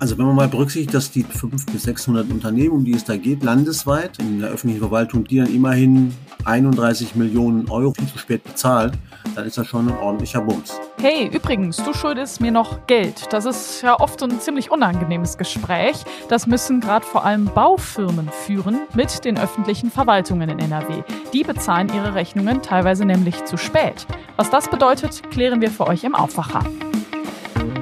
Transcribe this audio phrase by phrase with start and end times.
[0.00, 3.18] Also wenn man mal berücksichtigt, dass die 500 bis 600 Unternehmen, um die es da
[3.18, 6.14] geht, landesweit in der öffentlichen Verwaltung, die dann immerhin
[6.46, 8.94] 31 Millionen Euro viel zu spät bezahlt,
[9.34, 10.72] dann ist das schon ein ordentlicher Bums.
[11.02, 13.30] Hey, übrigens, du schuldest mir noch Geld.
[13.30, 16.02] Das ist ja oft ein ziemlich unangenehmes Gespräch.
[16.30, 21.02] Das müssen gerade vor allem Baufirmen führen mit den öffentlichen Verwaltungen in NRW.
[21.34, 24.06] Die bezahlen ihre Rechnungen teilweise nämlich zu spät.
[24.36, 26.64] Was das bedeutet, klären wir für euch im Aufwacher.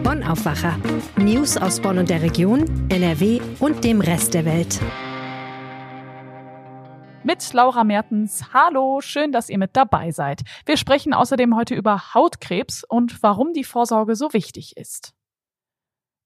[0.08, 0.74] Bonn Aufwacher.
[1.18, 4.80] News aus Bonn und der Region, NRW und dem Rest der Welt.
[7.24, 8.54] Mit Laura Mertens.
[8.54, 10.44] Hallo, schön, dass ihr mit dabei seid.
[10.64, 15.12] Wir sprechen außerdem heute über Hautkrebs und warum die Vorsorge so wichtig ist.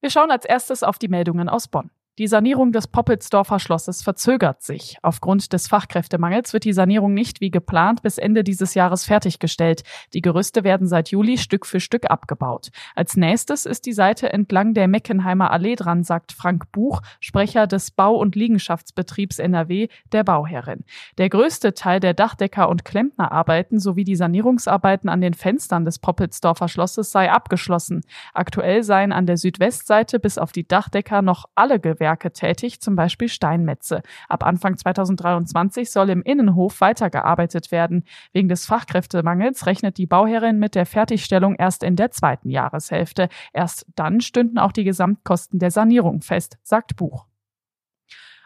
[0.01, 1.91] Wir schauen als erstes auf die Meldungen aus Bonn.
[2.19, 4.99] Die Sanierung des Poppelsdorfer Schlosses verzögert sich.
[5.01, 9.83] Aufgrund des Fachkräftemangels wird die Sanierung nicht wie geplant bis Ende dieses Jahres fertiggestellt.
[10.13, 12.69] Die Gerüste werden seit Juli Stück für Stück abgebaut.
[12.95, 17.91] Als nächstes ist die Seite entlang der Meckenheimer Allee dran, sagt Frank Buch, Sprecher des
[17.91, 20.85] Bau- und Liegenschaftsbetriebs NRW, der Bauherrin.
[21.17, 26.69] Der größte Teil der Dachdecker- und Klempnerarbeiten sowie die Sanierungsarbeiten an den Fenstern des Poppelsdorfer
[26.69, 28.03] Schlosses sei abgeschlossen.
[28.35, 32.97] Aktuell seien an der Südwestseite bis auf die Dachdecker noch alle Gewerbe Werke tätig, zum
[32.97, 34.03] Beispiel Steinmetze.
[34.29, 38.05] Ab Anfang 2023 soll im Innenhof weitergearbeitet werden.
[38.33, 43.29] Wegen des Fachkräftemangels rechnet die Bauherrin mit der Fertigstellung erst in der zweiten Jahreshälfte.
[43.53, 47.27] Erst dann stünden auch die Gesamtkosten der Sanierung fest, sagt Buch.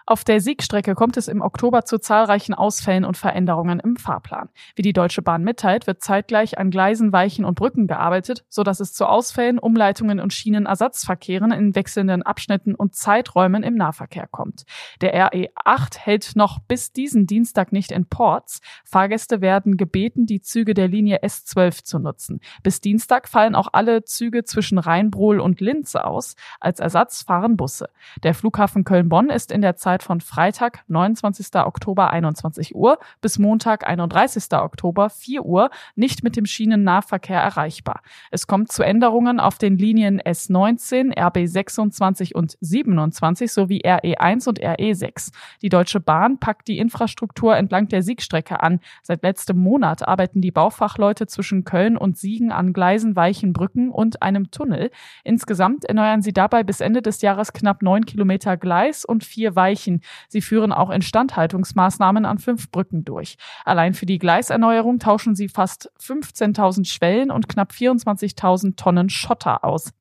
[0.08, 4.50] Auf der Siegstrecke kommt es im Oktober zu zahlreichen Ausfällen und Veränderungen im Fahrplan.
[4.76, 8.92] Wie die Deutsche Bahn mitteilt, wird zeitgleich an Gleisen, Weichen und Brücken gearbeitet, sodass es
[8.92, 14.64] zu Ausfällen, Umleitungen und Schienenersatzverkehren in wechselnden Abschnitten und Zeiträumen im Nahverkehr kommt.
[15.00, 18.60] Der RE8 hält noch bis diesen Dienstag nicht in Ports.
[18.84, 22.40] Fahrgäste werden gebeten, die Züge der Linie S12 zu nutzen.
[22.62, 26.36] Bis Dienstag fallen auch alle Züge zwischen Rheinbrohl und Linz aus.
[26.60, 27.88] Als Ersatz fahren Busse.
[28.22, 31.54] Der Flughafen Köln-Bonn ist in der Zeit Zeit von Freitag, 29.
[31.54, 34.52] Oktober 21 Uhr bis Montag, 31.
[34.52, 38.02] Oktober 4 Uhr nicht mit dem Schienennahverkehr erreichbar.
[38.30, 44.60] Es kommt zu Änderungen auf den Linien S19, RB 26 und 27 sowie RE1 und
[44.60, 45.32] RE6.
[45.62, 48.80] Die Deutsche Bahn packt die Infrastruktur entlang der Siegstrecke an.
[49.02, 54.20] Seit letztem Monat arbeiten die Baufachleute zwischen Köln und Siegen an Gleisen, weichen Brücken und
[54.20, 54.90] einem Tunnel.
[55.24, 59.85] Insgesamt erneuern sie dabei bis Ende des Jahres knapp neun Kilometer Gleis und vier Weichen
[59.86, 60.00] Weichen.
[60.28, 63.36] Sie führen auch Instandhaltungsmaßnahmen an fünf Brücken durch.
[63.64, 69.92] Allein für die Gleiserneuerung tauschen sie fast 15.000 Schwellen und knapp 24.000 Tonnen Schotter aus.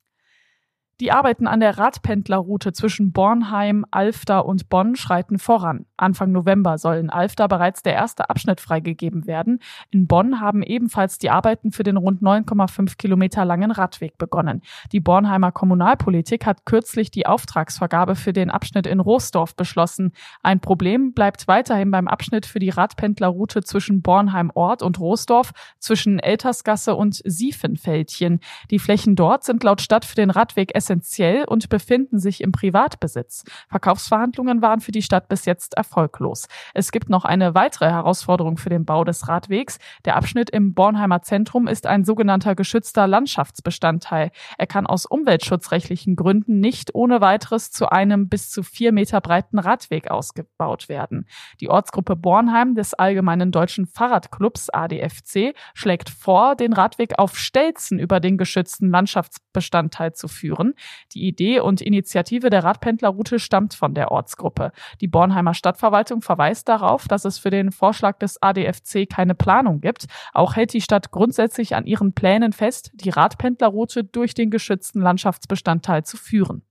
[1.02, 5.86] Die Arbeiten an der Radpendlerroute zwischen Bornheim, Alfter und Bonn schreiten voran.
[5.98, 9.60] Anfang November soll in Alfter bereits der erste Abschnitt freigegeben werden.
[9.92, 14.62] In Bonn haben ebenfalls die Arbeiten für den rund 9,5 Kilometer langen Radweg begonnen.
[14.94, 20.14] Die Bornheimer Kommunalpolitik hat kürzlich die Auftragsvergabe für den Abschnitt in Roosdorf beschlossen.
[20.44, 26.20] Ein Problem bleibt weiterhin beim Abschnitt für die Radpendlerroute zwischen Bornheim Ort und Roosdorf, zwischen
[26.20, 28.40] Eltersgasse und Siefenfältchen.
[28.72, 33.44] Die Flächen dort sind laut Stadt für den Radweg essentiell und befinden sich im Privatbesitz.
[33.70, 36.48] Verkaufsverhandlungen waren für die Stadt bis jetzt erfolglos.
[36.74, 39.80] Es gibt noch eine weitere Herausforderung für den Bau des Radwegs.
[40.06, 44.32] Der Abschnitt im Bornheimer Zentrum ist ein sogenannter geschützter Landschaftsbestandteil.
[44.58, 49.58] Er kann aus umweltschutzrechtlichen Gründen nicht ohne weiteres zu einem bis zu vier Meter breiten
[49.58, 51.26] Radweg ausgebaut werden.
[51.62, 58.20] Die Ortsgruppe Bornheim des Allgemeinen Deutschen Fahrradclubs ADFC schlägt vor, den Radweg auf Stelzen über
[58.20, 60.75] den geschützten Landschaftsbestandteil zu führen.
[61.14, 64.72] Die Idee und Initiative der Radpendlerroute stammt von der Ortsgruppe.
[65.02, 70.06] Die Bornheimer Stadtverwaltung verweist darauf, dass es für den Vorschlag des ADFC keine Planung gibt.
[70.34, 76.04] Auch hält die Stadt grundsätzlich an ihren Plänen fest, die Radpendlerroute durch den geschützten Landschaftsbestandteil
[76.04, 76.64] zu führen.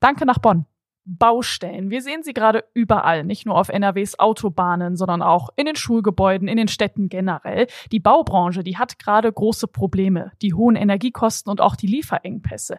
[0.00, 0.66] Danke nach Bonn.
[1.06, 1.90] Baustellen.
[1.90, 6.48] Wir sehen sie gerade überall, nicht nur auf NRWs Autobahnen, sondern auch in den Schulgebäuden,
[6.48, 7.68] in den Städten generell.
[7.92, 12.78] Die Baubranche, die hat gerade große Probleme, die hohen Energiekosten und auch die Lieferengpässe.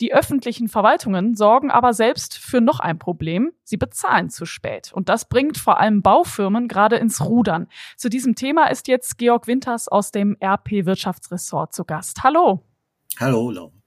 [0.00, 3.52] Die öffentlichen Verwaltungen sorgen aber selbst für noch ein Problem.
[3.64, 4.92] Sie bezahlen zu spät.
[4.92, 7.66] Und das bringt vor allem Baufirmen gerade ins Rudern.
[7.96, 12.22] Zu diesem Thema ist jetzt Georg Winters aus dem RP Wirtschaftsressort zu Gast.
[12.22, 12.62] Hallo.
[13.18, 13.83] Hallo, Laura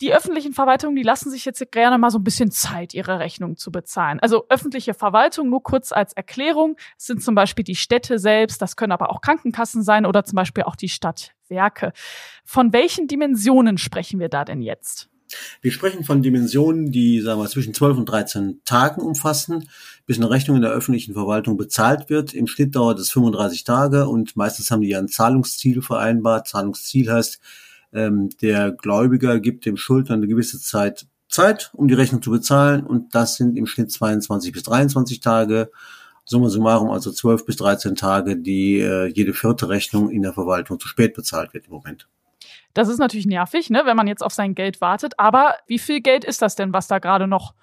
[0.00, 3.56] die öffentlichen Verwaltungen, die lassen sich jetzt gerne mal so ein bisschen Zeit, ihre Rechnungen
[3.56, 4.18] zu bezahlen.
[4.20, 8.92] Also öffentliche Verwaltung, nur kurz als Erklärung, sind zum Beispiel die Städte selbst, das können
[8.92, 11.92] aber auch Krankenkassen sein oder zum Beispiel auch die Stadtwerke.
[12.44, 15.08] Von welchen Dimensionen sprechen wir da denn jetzt?
[15.60, 19.68] Wir sprechen von Dimensionen, die sagen wir, zwischen 12 und 13 Tagen umfassen,
[20.06, 22.34] bis eine Rechnung in der öffentlichen Verwaltung bezahlt wird.
[22.34, 26.48] Im Schnitt dauert es 35 Tage und meistens haben die ja ein Zahlungsziel vereinbart.
[26.48, 27.40] Zahlungsziel heißt,
[27.94, 32.86] ähm, der Gläubiger gibt dem Schuldner eine gewisse Zeit Zeit, um die Rechnung zu bezahlen
[32.86, 35.70] und das sind im Schnitt 22 bis 23 Tage.
[36.24, 40.80] Summa summarum also 12 bis 13 Tage, die äh, jede vierte Rechnung in der Verwaltung
[40.80, 42.08] zu spät bezahlt wird im Moment.
[42.72, 45.18] Das ist natürlich nervig, ne, wenn man jetzt auf sein Geld wartet.
[45.18, 47.54] Aber wie viel Geld ist das denn, was da gerade noch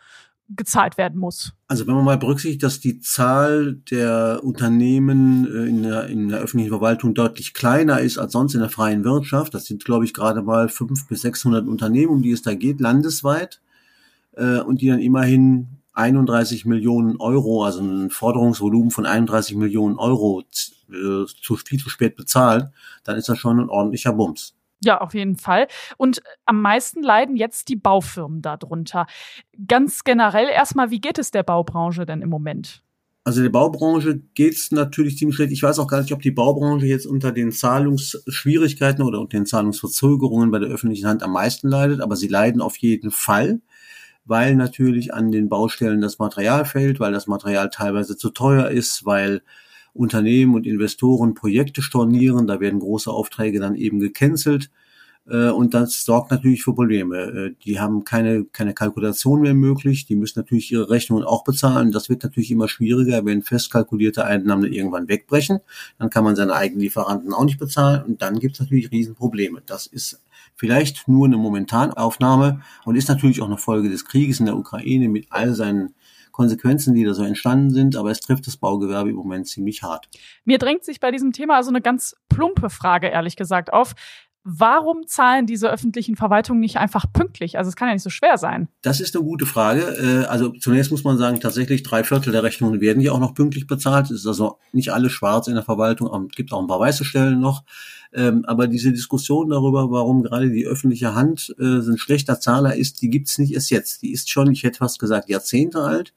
[0.56, 1.54] gezahlt werden muss?
[1.68, 6.40] Also wenn man mal berücksichtigt, dass die Zahl der Unternehmen äh, in der, in der
[6.40, 10.14] öffentlichen Verwaltung deutlich kleiner ist als sonst in der freien Wirtschaft, das sind glaube ich
[10.14, 13.62] gerade mal fünf bis 600 Unternehmen, um die es da geht, landesweit,
[14.34, 20.44] äh, und die dann immerhin 31 Millionen Euro, also ein Forderungsvolumen von 31 Millionen Euro
[20.90, 22.70] äh, zu viel zu spät bezahlt,
[23.04, 24.54] dann ist das schon ein ordentlicher Bums.
[24.84, 25.68] Ja, auf jeden Fall.
[25.98, 29.06] Und am meisten leiden jetzt die Baufirmen darunter.
[29.68, 32.84] Ganz generell erstmal, wie geht es der Baubranche denn im Moment?
[33.24, 35.52] Also der Baubranche geht's natürlich ziemlich schlecht.
[35.52, 39.46] Ich weiß auch gar nicht, ob die Baubranche jetzt unter den Zahlungsschwierigkeiten oder unter den
[39.46, 43.62] Zahlungsverzögerungen bei der öffentlichen Hand am meisten leidet, aber sie leiden auf jeden Fall
[44.26, 49.06] weil natürlich an den Baustellen das Material fällt, weil das Material teilweise zu teuer ist,
[49.06, 49.42] weil
[49.94, 54.70] Unternehmen und Investoren Projekte stornieren, da werden große Aufträge dann eben gecancelt
[55.28, 57.18] äh, und das sorgt natürlich für Probleme.
[57.18, 61.92] Äh, die haben keine, keine Kalkulation mehr möglich, die müssen natürlich ihre Rechnungen auch bezahlen.
[61.92, 65.60] Das wird natürlich immer schwieriger, wenn festkalkulierte Einnahmen irgendwann wegbrechen.
[66.00, 69.62] Dann kann man seine eigenen Lieferanten auch nicht bezahlen und dann gibt es natürlich Riesenprobleme.
[69.66, 70.22] Das ist
[70.56, 75.08] vielleicht nur eine Momentanaufnahme und ist natürlich auch eine Folge des Krieges in der Ukraine
[75.08, 75.94] mit all seinen
[76.32, 80.08] Konsequenzen, die da so entstanden sind, aber es trifft das Baugewerbe im Moment ziemlich hart.
[80.46, 83.94] Mir drängt sich bei diesem Thema also eine ganz plumpe Frage, ehrlich gesagt, auf.
[84.44, 87.60] Warum zahlen diese öffentlichen Verwaltungen nicht einfach pünktlich?
[87.60, 88.70] Also es kann ja nicht so schwer sein.
[88.82, 89.82] Das ist eine gute Frage.
[89.82, 93.36] Äh, also zunächst muss man sagen, tatsächlich drei Viertel der Rechnungen werden ja auch noch
[93.36, 94.06] pünktlich bezahlt.
[94.06, 97.06] Es ist also nicht alles schwarz in der Verwaltung, es gibt auch ein paar weiße
[97.06, 97.64] Stellen noch.
[98.14, 103.04] Ähm, aber diese Diskussion darüber, warum gerade die öffentliche Hand äh, ein schlechter Zahler ist,
[103.04, 104.02] die gibt's nicht erst jetzt.
[104.02, 106.14] Die ist schon, ich hätte fast gesagt, Jahrzehnte alt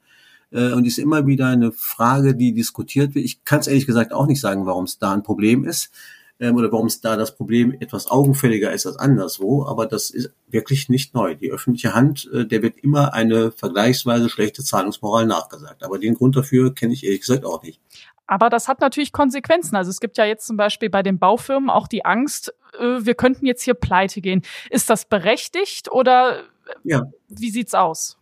[0.49, 3.23] äh, und ist immer wieder eine Frage, die diskutiert wird.
[3.23, 5.91] Ich kann es ehrlich gesagt auch nicht sagen, warum es da ein Problem ist
[6.39, 10.31] ähm, oder warum es da das Problem etwas augenfälliger ist als anderswo, aber das ist
[10.47, 11.35] wirklich nicht neu.
[11.35, 15.83] Die öffentliche Hand, äh, der wird immer eine vergleichsweise schlechte Zahlungsmoral nachgesagt.
[15.83, 17.79] Aber den Grund dafür kenne ich ehrlich gesagt auch nicht.
[18.27, 19.75] Aber das hat natürlich Konsequenzen.
[19.75, 23.15] Also es gibt ja jetzt zum Beispiel bei den Baufirmen auch die Angst, äh, wir
[23.15, 24.41] könnten jetzt hier pleite gehen.
[24.69, 26.43] Ist das berechtigt oder
[26.83, 27.03] ja.
[27.29, 28.17] wie sieht's aus?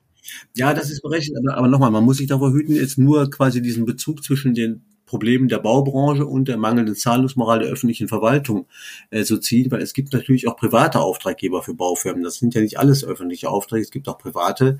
[0.55, 3.61] Ja, das ist berechtigt, aber, aber nochmal, man muss sich davor hüten, jetzt nur quasi
[3.61, 8.65] diesen Bezug zwischen den Problemen der Baubranche und der mangelnden Zahlungsmoral der öffentlichen Verwaltung
[9.11, 12.23] äh, so ziehen, weil es gibt natürlich auch private Auftraggeber für Baufirmen.
[12.23, 14.79] Das sind ja nicht alles öffentliche Aufträge, es gibt auch private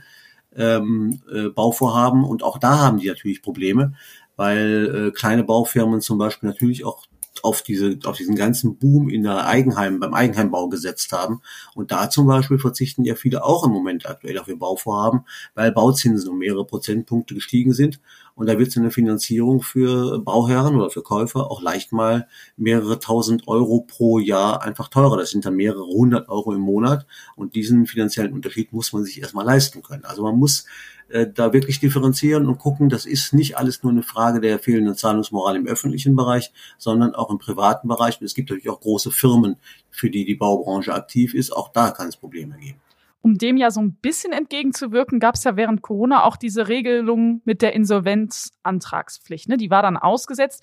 [0.56, 3.94] ähm, äh, Bauvorhaben und auch da haben die natürlich Probleme,
[4.36, 7.06] weil äh, kleine Baufirmen zum Beispiel natürlich auch
[7.44, 11.42] auf diese, auf diesen ganzen Boom in der Eigenheim, beim Eigenheimbau gesetzt haben.
[11.76, 15.72] Und da zum Beispiel verzichten ja viele auch im Moment aktuell auf ihr Bauvorhaben, weil
[15.72, 18.00] Bauzinsen um mehrere Prozentpunkte gestiegen sind.
[18.36, 22.28] Und da wird so eine Finanzierung für Bauherren oder für Käufer auch leicht mal
[22.58, 25.18] mehrere tausend Euro pro Jahr einfach teurer.
[25.18, 27.06] Das sind dann mehrere hundert Euro im Monat.
[27.36, 30.06] Und diesen finanziellen Unterschied muss man sich erstmal leisten können.
[30.06, 30.66] Also man muss
[31.10, 34.96] äh, da wirklich differenzieren und gucken, das ist nicht alles nur eine Frage der fehlenden
[34.96, 38.20] Zahlungsmoral im öffentlichen Bereich, sondern auch im privaten Bereich.
[38.20, 39.58] Und es gibt natürlich auch große Firmen,
[39.92, 41.52] für die die Baubranche aktiv ist.
[41.52, 42.80] Auch da kann es Probleme geben.
[43.24, 47.42] Um dem ja so ein bisschen entgegenzuwirken, gab es ja während Corona auch diese Regelung
[47.46, 49.48] mit der Insolvenzantragspflicht.
[49.48, 49.56] Ne?
[49.56, 50.62] Die war dann ausgesetzt.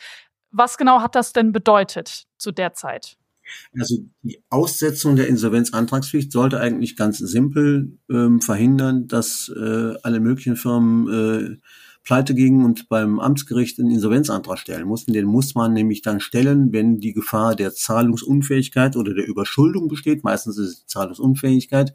[0.51, 3.17] Was genau hat das denn bedeutet zu der Zeit?
[3.79, 10.57] Also die Aussetzung der Insolvenzantragspflicht sollte eigentlich ganz simpel ähm, verhindern, dass äh, alle möglichen
[10.57, 11.57] Firmen äh,
[12.03, 15.13] pleite gingen und beim Amtsgericht einen Insolvenzantrag stellen mussten.
[15.13, 20.25] Den muss man nämlich dann stellen, wenn die Gefahr der Zahlungsunfähigkeit oder der Überschuldung besteht.
[20.25, 21.95] Meistens ist es die Zahlungsunfähigkeit.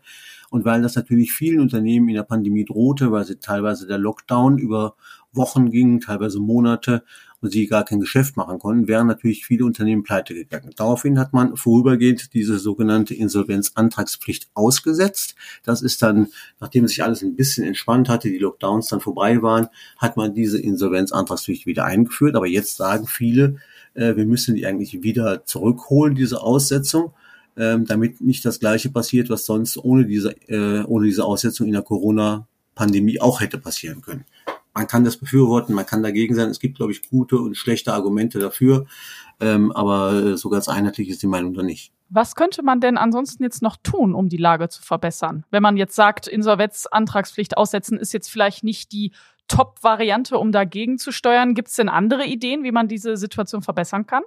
[0.50, 4.57] Und weil das natürlich vielen Unternehmen in der Pandemie drohte, weil sie teilweise der Lockdown
[4.57, 4.95] über
[5.33, 7.03] Wochen ging, teilweise Monate
[7.42, 10.72] und sie gar kein Geschäft machen konnten, wären natürlich viele Unternehmen pleite gegangen.
[10.75, 15.36] Daraufhin hat man vorübergehend diese sogenannte Insolvenzantragspflicht ausgesetzt.
[15.63, 16.27] Das ist dann,
[16.60, 20.60] nachdem sich alles ein bisschen entspannt hatte, die Lockdowns dann vorbei waren, hat man diese
[20.60, 22.36] Insolvenzantragspflicht wieder eingeführt.
[22.36, 23.58] Aber jetzt sagen viele,
[23.94, 27.13] äh, wir müssen die eigentlich wieder zurückholen, diese Aussetzung
[27.58, 31.74] ähm, damit nicht das Gleiche passiert, was sonst ohne diese, äh, ohne diese Aussetzung in
[31.74, 34.25] der Corona-Pandemie auch hätte passieren können
[34.75, 36.50] man kann das befürworten, man kann dagegen sein.
[36.50, 38.86] Es gibt, glaube ich, gute und schlechte Argumente dafür.
[39.39, 41.91] Ähm, aber äh, so ganz einheitlich ist die Meinung da nicht.
[42.10, 45.46] Was könnte man denn ansonsten jetzt noch tun, um die Lage zu verbessern?
[45.50, 49.12] Wenn man jetzt sagt, Insolvenzantragspflicht aussetzen ist jetzt vielleicht nicht die
[49.48, 51.53] Top-Variante, um dagegen zu steuern.
[51.53, 54.24] Gibt es denn andere Ideen, wie man diese Situation verbessern kann?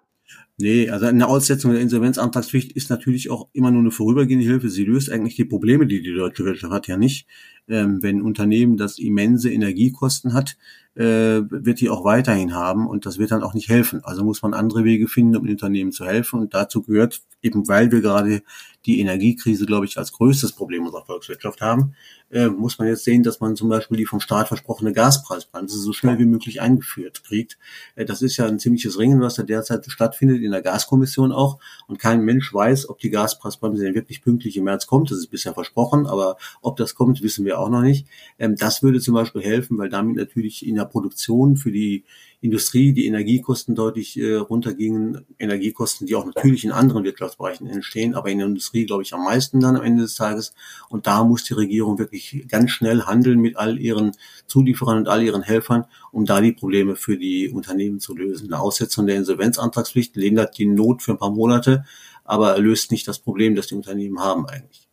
[0.60, 4.68] Nee, also eine Aussetzung der Insolvenzantragspflicht ist natürlich auch immer nur eine vorübergehende Hilfe.
[4.68, 7.28] Sie löst eigentlich die Probleme, die die deutsche Wirtschaft hat, ja nicht.
[7.68, 10.56] Ähm, wenn ein Unternehmen, das immense Energiekosten hat,
[10.96, 14.00] äh, wird die auch weiterhin haben und das wird dann auch nicht helfen.
[14.02, 16.40] Also muss man andere Wege finden, um den Unternehmen zu helfen.
[16.40, 18.42] Und dazu gehört, eben weil wir gerade
[18.86, 21.94] die Energiekrise, glaube ich, als größtes Problem unserer Volkswirtschaft haben,
[22.30, 25.92] äh, muss man jetzt sehen, dass man zum Beispiel die vom Staat versprochene Gaspreisbremse so
[25.92, 27.58] schnell wie möglich eingeführt kriegt.
[27.96, 31.58] Äh, das ist ja ein ziemliches Ringen, was da derzeit stattfindet, in der Gaskommission auch.
[31.86, 35.10] Und kein Mensch weiß, ob die Gaspreisbremse denn wirklich pünktlich im März kommt.
[35.10, 38.06] Das ist bisher versprochen, aber ob das kommt, wissen wir auch noch nicht.
[38.38, 42.04] Ähm, das würde zum Beispiel helfen, weil damit natürlich in der Produktion für die
[42.40, 45.26] Industrie die Energiekosten deutlich äh, runtergingen.
[45.38, 49.24] Energiekosten, die auch natürlich in anderen Wirtschaftsbereichen entstehen, aber in der Industrie, glaube ich, am
[49.24, 50.54] meisten dann am Ende des Tages.
[50.88, 54.12] Und da muss die Regierung wirklich ganz schnell handeln mit all ihren
[54.46, 58.52] Zulieferern und all ihren Helfern, um da die Probleme für die Unternehmen zu lösen.
[58.52, 61.84] Eine Aussetzung der Insolvenzantragspflicht lindert die Not für ein paar Monate,
[62.24, 64.88] aber löst nicht das Problem, das die Unternehmen haben eigentlich.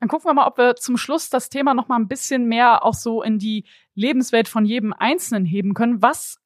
[0.00, 2.84] Dann gucken wir mal, ob wir zum Schluss das Thema noch mal ein bisschen mehr
[2.84, 3.64] auch so in die
[3.94, 6.02] Lebenswelt von jedem Einzelnen heben können.
[6.02, 6.38] Was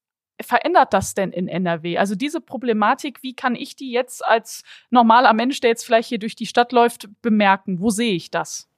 [0.42, 1.98] verändert das denn in NRW?
[1.98, 6.18] Also diese Problematik, wie kann ich die jetzt als normaler Mensch, der jetzt vielleicht hier
[6.18, 7.80] durch die Stadt läuft, bemerken?
[7.80, 8.68] Wo sehe ich das?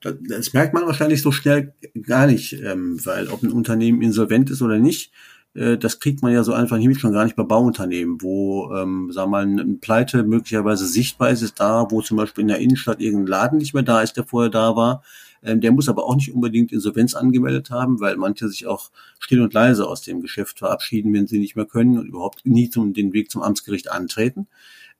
[0.00, 1.74] Das, das merkt man wahrscheinlich so schnell
[2.06, 5.12] gar nicht, ähm, weil ob ein Unternehmen insolvent ist oder nicht,
[5.54, 9.12] das kriegt man ja so einfach nicht mit, schon gar nicht bei Bauunternehmen, wo, ähm,
[9.12, 12.58] sagen wir mal, eine Pleite möglicherweise sichtbar ist, ist da, wo zum Beispiel in der
[12.58, 15.04] Innenstadt irgendein Laden nicht mehr da ist, der vorher da war.
[15.44, 19.42] Ähm, der muss aber auch nicht unbedingt Insolvenz angemeldet haben, weil manche sich auch still
[19.42, 22.92] und leise aus dem Geschäft verabschieden, wenn sie nicht mehr können und überhaupt nie zum,
[22.92, 24.48] den Weg zum Amtsgericht antreten.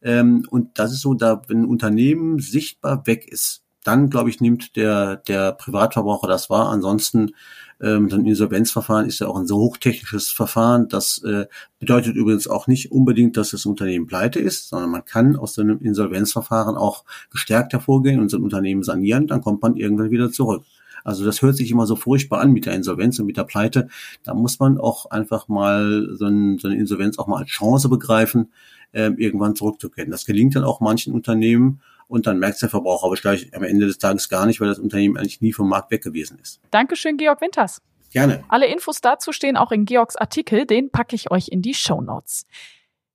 [0.02, 4.40] Ähm, und das ist so, da, wenn ein Unternehmen sichtbar weg ist, dann, glaube ich,
[4.40, 6.70] nimmt der, der Privatverbraucher das wahr.
[6.70, 7.32] Ansonsten
[7.80, 10.88] ähm, so ein Insolvenzverfahren ist ja auch ein so hochtechnisches Verfahren.
[10.88, 11.46] Das äh,
[11.78, 15.62] bedeutet übrigens auch nicht unbedingt, dass das Unternehmen pleite ist, sondern man kann aus so
[15.62, 20.30] einem Insolvenzverfahren auch gestärkt hervorgehen und so ein Unternehmen sanieren, dann kommt man irgendwann wieder
[20.30, 20.64] zurück.
[21.04, 23.88] Also das hört sich immer so furchtbar an mit der Insolvenz und mit der Pleite.
[24.22, 27.90] Da muss man auch einfach mal so, ein, so eine Insolvenz auch mal als Chance
[27.90, 28.52] begreifen,
[28.92, 30.10] äh, irgendwann zurückzukehren.
[30.10, 33.86] Das gelingt dann auch manchen Unternehmen und dann merkt der Verbraucher aber gleich am Ende
[33.86, 36.60] des Tages gar nicht, weil das Unternehmen eigentlich nie vom Markt weg gewesen ist.
[36.70, 37.82] Dankeschön, Georg Winters.
[38.10, 38.44] Gerne.
[38.48, 42.00] Alle Infos dazu stehen auch in Georgs Artikel, den packe ich euch in die Show
[42.00, 42.46] Notes.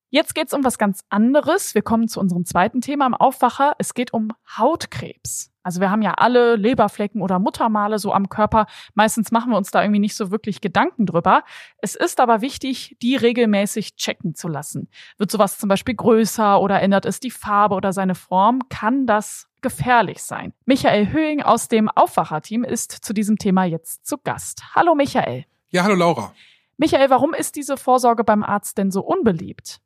[0.09, 1.75] Jetzt geht's um was ganz anderes.
[1.75, 3.75] Wir kommen zu unserem zweiten Thema im Aufwacher.
[3.77, 5.51] Es geht um Hautkrebs.
[5.69, 8.65] Also wir haben ja alle Leberflecken oder Muttermale so am Körper.
[8.95, 11.43] Meistens machen wir uns da irgendwie nicht so wirklich Gedanken drüber.
[11.77, 14.89] Es ist aber wichtig, die regelmäßig checken zu lassen.
[15.19, 19.47] Wird sowas zum Beispiel größer oder ändert es die Farbe oder seine Form, kann das
[19.61, 20.53] gefährlich sein.
[20.65, 24.73] Michael Höhing aus dem Aufwacherteam ist zu diesem Thema jetzt zu Gast.
[24.73, 25.45] Hallo Michael.
[25.69, 26.33] Ja, hallo Laura.
[26.77, 29.81] Michael, warum ist diese Vorsorge beim Arzt denn so unbeliebt?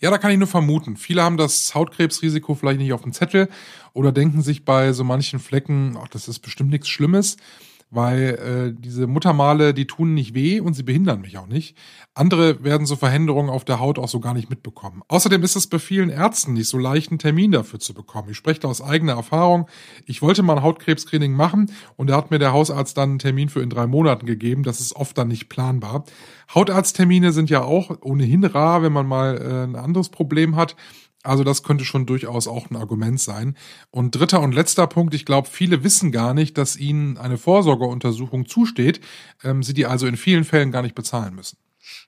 [0.00, 0.96] Ja, da kann ich nur vermuten.
[0.96, 3.48] Viele haben das Hautkrebsrisiko vielleicht nicht auf dem Zettel
[3.92, 7.36] oder denken sich bei so manchen Flecken, ach, das ist bestimmt nichts Schlimmes
[7.92, 11.76] weil äh, diese Muttermale, die tun nicht weh und sie behindern mich auch nicht.
[12.14, 15.02] Andere werden so Veränderungen auf der Haut auch so gar nicht mitbekommen.
[15.08, 18.30] Außerdem ist es bei vielen Ärzten nicht so leicht, einen Termin dafür zu bekommen.
[18.30, 19.68] Ich spreche da aus eigener Erfahrung.
[20.06, 23.50] Ich wollte mal ein Hautkrebscreening machen und da hat mir der Hausarzt dann einen Termin
[23.50, 24.62] für in drei Monaten gegeben.
[24.62, 26.04] Das ist oft dann nicht planbar.
[26.54, 30.76] Hautarzttermine sind ja auch ohnehin rar, wenn man mal äh, ein anderes Problem hat.
[31.22, 33.56] Also das könnte schon durchaus auch ein Argument sein.
[33.90, 38.46] Und dritter und letzter Punkt, ich glaube, viele wissen gar nicht, dass ihnen eine Vorsorgeuntersuchung
[38.46, 39.00] zusteht,
[39.44, 41.58] ähm, sie die also in vielen Fällen gar nicht bezahlen müssen.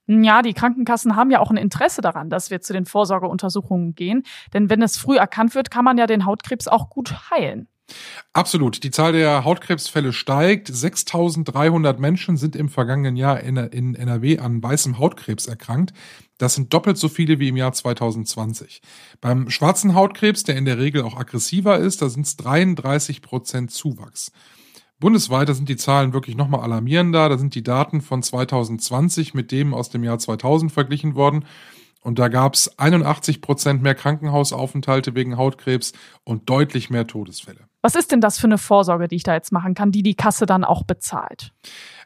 [0.06, 4.25] Ja, die Krankenkassen haben ja auch ein Interesse daran, dass wir zu den Vorsorgeuntersuchungen gehen.
[4.52, 7.68] Denn wenn es früh erkannt wird, kann man ja den Hautkrebs auch gut heilen.
[8.32, 8.82] Absolut.
[8.82, 10.68] Die Zahl der Hautkrebsfälle steigt.
[10.68, 15.92] 6300 Menschen sind im vergangenen Jahr in, NRW an weißem Hautkrebs erkrankt.
[16.38, 18.82] Das sind doppelt so viele wie im Jahr 2020.
[19.20, 23.70] Beim schwarzen Hautkrebs, der in der Regel auch aggressiver ist, da sind es 33 Prozent
[23.70, 24.32] Zuwachs.
[24.98, 27.28] Bundesweit, da sind die Zahlen wirklich nochmal alarmierender.
[27.28, 31.44] Da sind die Daten von 2020 mit dem aus dem Jahr 2000 verglichen worden.
[32.04, 37.61] Und da gab es 81 Prozent mehr Krankenhausaufenthalte wegen Hautkrebs und deutlich mehr Todesfälle.
[37.80, 40.14] Was ist denn das für eine Vorsorge, die ich da jetzt machen kann, die die
[40.14, 41.52] Kasse dann auch bezahlt?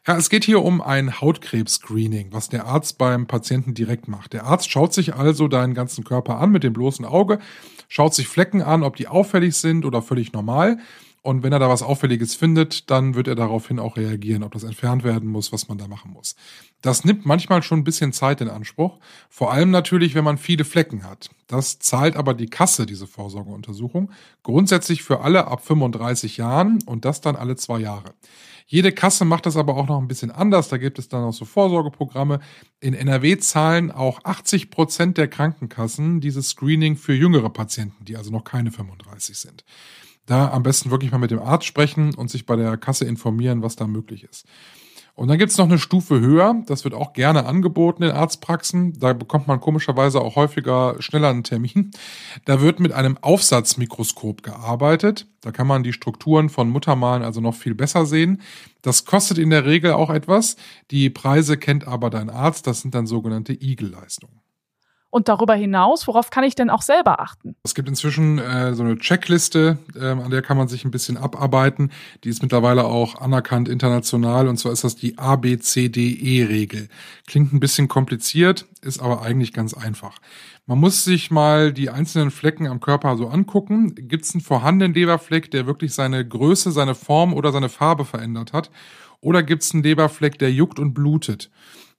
[0.06, 4.32] Ja, es geht hier um ein Hautkrebs-Screening, was der Arzt beim Patienten direkt macht.
[4.32, 7.40] Der Arzt schaut sich also deinen ganzen Körper an mit dem bloßen Auge,
[7.88, 10.78] schaut sich Flecken an, ob die auffällig sind oder völlig normal
[11.28, 14.62] Und wenn er da was Auffälliges findet, dann wird er daraufhin auch reagieren, ob das
[14.62, 16.36] entfernt werden muss, was man da machen muss.
[16.80, 18.98] Das nimmt manchmal schon ein bisschen Zeit in Anspruch.
[19.28, 21.28] Vor allem natürlich, wenn man viele Flecken hat.
[21.46, 24.10] Das zahlt aber die Kasse, diese Vorsorgeuntersuchung,
[24.42, 28.14] grundsätzlich für alle ab 35 Jahren und das dann alle zwei Jahre.
[28.66, 30.70] Jede Kasse macht das aber auch noch ein bisschen anders.
[30.70, 32.40] Da gibt es dann auch so Vorsorgeprogramme.
[32.80, 38.30] In NRW zahlen auch 80 Prozent der Krankenkassen dieses Screening für jüngere Patienten, die also
[38.30, 39.64] noch keine 35 sind
[40.28, 43.62] da am besten wirklich mal mit dem Arzt sprechen und sich bei der Kasse informieren,
[43.62, 44.46] was da möglich ist.
[45.18, 49.00] Und dann gibt's noch eine Stufe höher, das wird auch gerne angeboten in Arztpraxen.
[49.00, 51.90] Da bekommt man komischerweise auch häufiger schneller einen Termin.
[52.44, 55.26] Da wird mit einem Aufsatzmikroskop gearbeitet.
[55.40, 58.40] Da kann man die Strukturen von Muttermalen also noch viel besser sehen.
[58.80, 60.54] Das kostet in der Regel auch etwas.
[60.92, 62.68] Die Preise kennt aber dein Arzt.
[62.68, 64.40] Das sind dann sogenannte Igel-Leistungen.
[65.10, 67.56] Und darüber hinaus, worauf kann ich denn auch selber achten?
[67.62, 71.16] Es gibt inzwischen äh, so eine Checkliste, äh, an der kann man sich ein bisschen
[71.16, 71.90] abarbeiten.
[72.24, 76.88] Die ist mittlerweile auch anerkannt international und zwar ist das die ABCDE-Regel.
[77.26, 80.18] Klingt ein bisschen kompliziert, ist aber eigentlich ganz einfach.
[80.66, 83.94] Man muss sich mal die einzelnen Flecken am Körper so angucken.
[83.94, 88.52] Gibt es einen vorhandenen Leberfleck, der wirklich seine Größe, seine Form oder seine Farbe verändert
[88.52, 88.70] hat?
[89.22, 91.50] Oder gibt es einen Leberfleck, der juckt und blutet?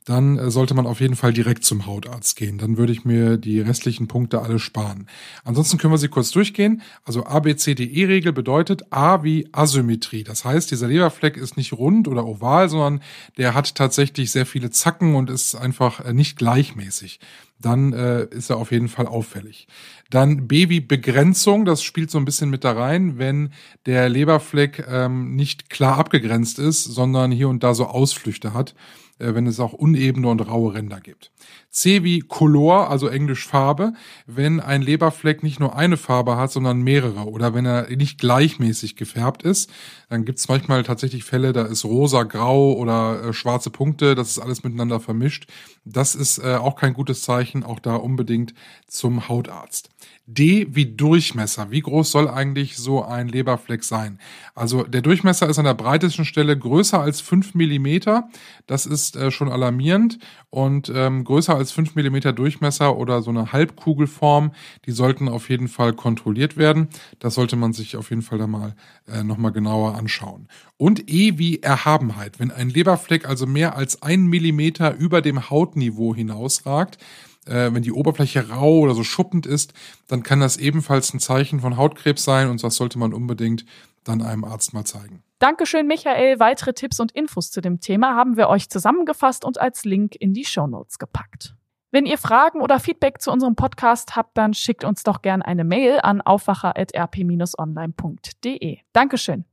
[0.09, 2.57] Dann äh, sollte man auf jeden Fall direkt zum Hautarzt gehen.
[2.57, 5.07] Dann würde ich mir die restlichen Punkte alle sparen.
[5.43, 6.81] Ansonsten können wir sie kurz durchgehen.
[7.03, 10.23] Also ABCDE-Regel bedeutet A wie Asymmetrie.
[10.23, 13.01] Das heißt, dieser Leberfleck ist nicht rund oder oval, sondern
[13.37, 17.19] der hat tatsächlich sehr viele Zacken und ist einfach äh, nicht gleichmäßig
[17.61, 19.67] dann äh, ist er auf jeden Fall auffällig.
[20.09, 23.51] Dann B wie Begrenzung, das spielt so ein bisschen mit da rein, wenn
[23.85, 28.75] der Leberfleck ähm, nicht klar abgegrenzt ist, sondern hier und da so Ausflüchte hat.
[29.19, 31.31] Äh, wenn es auch unebene und raue Ränder gibt.
[31.69, 33.93] C wie Color, also Englisch Farbe,
[34.25, 38.95] wenn ein Leberfleck nicht nur eine Farbe hat, sondern mehrere oder wenn er nicht gleichmäßig
[38.95, 39.69] gefärbt ist,
[40.09, 44.29] dann gibt es manchmal tatsächlich Fälle, da ist rosa, grau oder äh, schwarze Punkte, das
[44.29, 45.47] ist alles miteinander vermischt.
[45.85, 48.53] Das ist äh, auch kein gutes Zeichen, auch da unbedingt
[48.87, 49.89] zum Hautarzt.
[50.31, 51.71] D wie Durchmesser.
[51.71, 54.19] Wie groß soll eigentlich so ein Leberfleck sein?
[54.53, 58.29] Also der Durchmesser ist an der breitesten Stelle größer als fünf Millimeter.
[58.67, 60.19] Das ist äh, schon alarmierend.
[60.51, 64.51] Und ähm, größer als fünf Millimeter Durchmesser oder so eine Halbkugelform,
[64.85, 66.87] die sollten auf jeden Fall kontrolliert werden.
[67.19, 68.75] Das sollte man sich auf jeden Fall da mal
[69.07, 70.47] äh, nochmal genauer anschauen.
[70.77, 72.39] Und E wie Erhabenheit.
[72.39, 76.97] Wenn ein Leberfleck also mehr als ein Millimeter über dem Hautniveau hinausragt,
[77.45, 79.73] äh, wenn die Oberfläche rau oder so schuppend ist,
[80.07, 83.65] dann kann das ebenfalls ein Zeichen von Hautkrebs sein und das sollte man unbedingt
[84.09, 85.23] dann einem Arzt mal zeigen.
[85.39, 86.39] Dankeschön, Michael.
[86.39, 90.33] Weitere Tipps und Infos zu dem Thema haben wir euch zusammengefasst und als Link in
[90.33, 91.55] die Show Notes gepackt.
[91.91, 95.63] Wenn ihr Fragen oder Feedback zu unserem Podcast habt, dann schickt uns doch gerne eine
[95.63, 98.77] Mail an aufwacher.rp-online.de.
[98.93, 99.45] Dankeschön.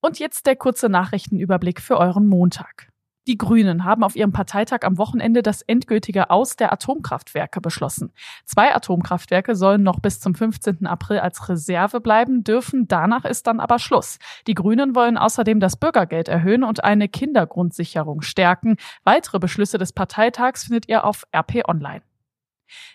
[0.00, 2.88] Und jetzt der kurze Nachrichtenüberblick für euren Montag.
[3.26, 8.12] Die Grünen haben auf ihrem Parteitag am Wochenende das endgültige Aus der Atomkraftwerke beschlossen.
[8.44, 10.86] Zwei Atomkraftwerke sollen noch bis zum 15.
[10.86, 12.86] April als Reserve bleiben dürfen.
[12.86, 14.18] Danach ist dann aber Schluss.
[14.46, 18.76] Die Grünen wollen außerdem das Bürgergeld erhöhen und eine Kindergrundsicherung stärken.
[19.04, 22.02] Weitere Beschlüsse des Parteitags findet ihr auf RP Online.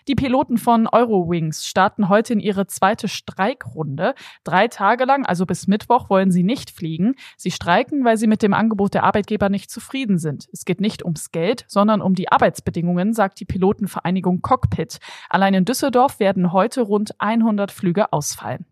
[0.08, 4.14] Die Piloten von Eurowings starten heute in ihre zweite Streikrunde.
[4.44, 7.14] Drei Tage lang, also bis Mittwoch, wollen sie nicht fliegen.
[7.36, 10.48] Sie streiken, weil sie mit dem Angebot der Arbeitgeber nicht zufrieden sind.
[10.52, 14.98] Es geht nicht ums Geld, sondern um die Arbeitsbedingungen, sagt die Pilotenvereinigung Cockpit.
[15.28, 18.66] Allein in Düsseldorf werden heute rund 100 Flüge ausfallen.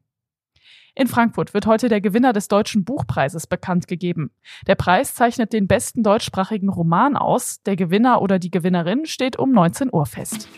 [0.98, 4.32] In Frankfurt wird heute der Gewinner des Deutschen Buchpreises bekannt gegeben.
[4.66, 7.62] Der Preis zeichnet den besten deutschsprachigen Roman aus.
[7.62, 10.48] Der Gewinner oder die Gewinnerin steht um 19 Uhr fest.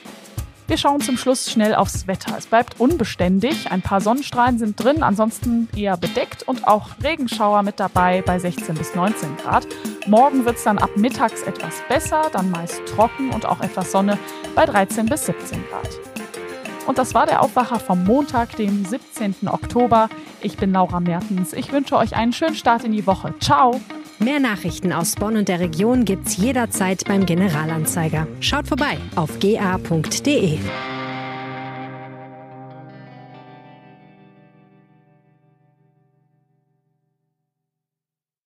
[0.66, 2.34] Wir schauen zum Schluss schnell aufs Wetter.
[2.38, 3.70] Es bleibt unbeständig.
[3.70, 8.76] Ein paar Sonnenstrahlen sind drin, ansonsten eher bedeckt und auch Regenschauer mit dabei bei 16
[8.76, 9.66] bis 19 Grad.
[10.06, 14.16] Morgen wird es dann ab mittags etwas besser, dann meist trocken und auch etwas Sonne
[14.54, 16.09] bei 13 bis 17 Grad.
[16.86, 19.48] Und das war der Aufwacher vom Montag, dem 17.
[19.48, 20.08] Oktober.
[20.40, 21.52] Ich bin Laura Mertens.
[21.52, 23.34] Ich wünsche euch einen schönen Start in die Woche.
[23.40, 23.80] Ciao!
[24.18, 28.26] Mehr Nachrichten aus Bonn und der Region gibt's jederzeit beim Generalanzeiger.
[28.40, 30.58] Schaut vorbei auf ga.de.